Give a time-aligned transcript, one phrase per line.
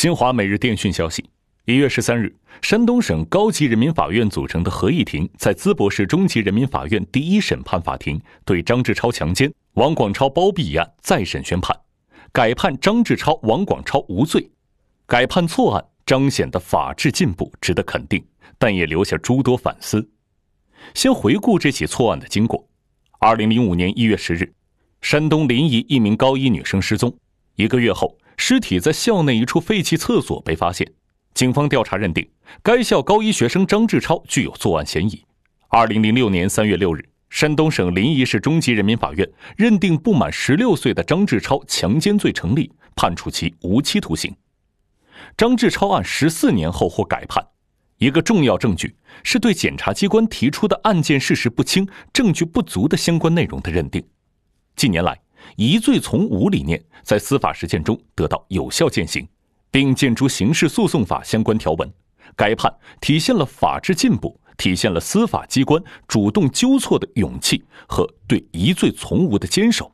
[0.00, 1.28] 新华每日电讯消息，
[1.64, 11.76] 一月十三日，山东省高级人民法院组成的合议庭在淄博市中级人民法院第一审判法庭对张志超强奸、王广超包庇一案再审宣判，
[12.30, 14.48] 改判张志超、王广超无罪。
[15.04, 18.24] 改判错案彰显的法治进步值得肯定，
[18.56, 20.08] 但也留下诸多反思。
[20.94, 22.64] 先回顾这起错案的经过：
[23.18, 24.52] 二零零五年一月十日，
[25.02, 27.12] 山东临沂一名高一女生失踪，
[27.56, 28.16] 一个月后。
[28.38, 30.90] 尸体在校内一处废弃厕所被发现，
[31.34, 32.26] 警方调查认定
[32.62, 35.22] 该校高一学生张志超具有作案嫌疑。
[35.68, 44.34] 二零零六年三月六日，山东省临沂市中级人民法院认定不满十六岁的张志超强奸罪成立，判处其无期徒刑。
[45.36, 47.44] 张志超案十四年后获改判，
[47.98, 54.02] 一个重要证据是对检察机关提出的案件事实不清、证据不足的相关内容的认定。
[54.76, 55.20] 近年来，
[55.56, 59.26] 疑罪从无理念在司法实践中得到有效践行，
[59.70, 61.92] 并建诸刑事诉讼法相关条文，
[62.36, 69.92] 该判体现了法治进步，体现了司法机关主动纠错的勇气和对疑罪从无的坚守。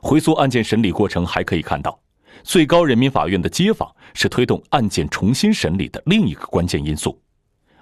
[0.00, 2.00] 回溯案件审理过程，还可以看到，
[2.42, 7.20] 最高人民法院的接访是推动案件重新审理的另一个关键因素。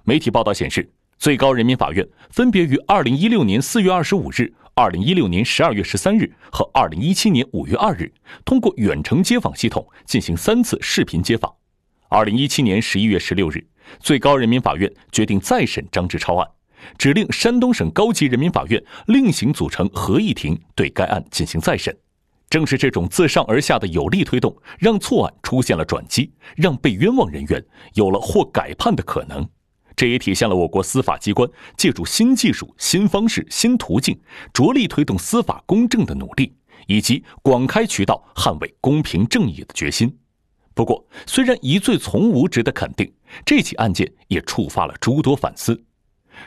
[0.05, 4.53] 媒体报道显示，最高人民法院分别于二零一六年四月二十五日。
[4.81, 8.13] 二零一六年十二月十三日和二零一七年五月二日，
[8.45, 11.53] 通过远程接访系统进行三次视频接访。
[12.09, 13.67] 二零一七年十一月十六日，
[13.99, 16.49] 最高人民法院决定再审张志超案，
[16.97, 21.93] 指令山东省高级人民法院另行组成合议庭对该案进行再审。
[22.49, 27.61] 正是这种自上而下的有力推动，让错案出现了转机，让被冤枉人员
[27.95, 29.45] 有了获改判的可能。
[29.99, 34.17] 这也体现了我国司法机关借助新技术、新方式、新途径，
[34.53, 36.55] 着力推动司法公正的努力，
[36.87, 40.17] 以及广开渠道捍卫公平正义的决心。
[40.73, 43.13] 不过，虽然疑罪从无值得肯定，
[43.45, 45.83] 这起案件也触发了诸多反思。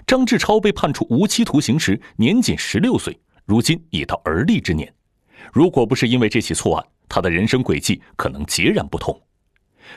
[0.08, 4.96] 张志超被判处无期徒刑时年仅十六岁，如今已到而立之年。
[5.52, 9.22] 如果不是因为这起错案，他的人生轨迹可能截然不同。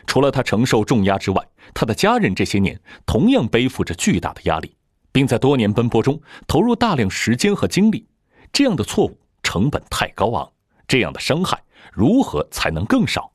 [0.06, 4.76] 除了他承受重压之外，他的家人这些年同样背负着巨大的压力，
[5.12, 8.06] 并在多年奔波中投入大量时间和精力。
[8.52, 10.52] 这样的错误成本太高昂，
[10.86, 11.62] 这样的伤害
[11.92, 13.32] 如何才能更少？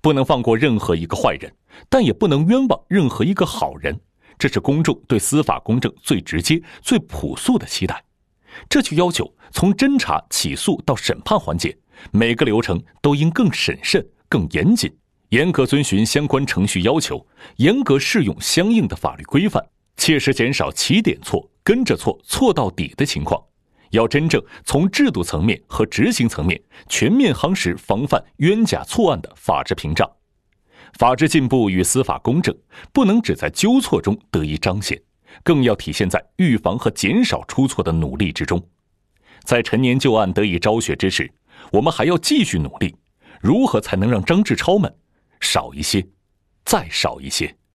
[0.00, 1.52] 不能放过任何一个坏人，
[1.88, 3.98] 但也不能冤枉任何一个好人。
[4.38, 8.04] 这是公众对司法公正最直接、最朴素的期待。
[8.68, 11.76] 这就要求从侦查、起诉到审判环节，
[12.10, 14.94] 每个流程都应更审慎、更严谨。
[15.30, 17.26] 严格遵循相关程序要求，
[17.56, 19.64] 严格适用相应的法律规范，
[19.96, 23.42] 切实减少起点错、跟着错、错到底的情况。
[23.90, 30.08] 要真正从制度层面和执行层面全面夯实防范冤假错案的法治屏障。
[30.98, 32.56] 法治进步与司法公正
[32.92, 35.00] 不能只在纠错中得以彰显，
[35.42, 38.62] 更要体现在预防和减少出错的努力之中。
[39.44, 41.30] 在陈年旧案得以昭雪之时，
[41.72, 42.94] 我们还要继续努力。
[43.40, 44.92] 如何才能让张志超们？
[45.40, 46.06] 少一些，
[46.64, 47.56] 再少一些。